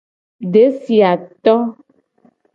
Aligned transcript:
Desi 0.53 0.97
a 1.11 1.13
to. 1.43 1.55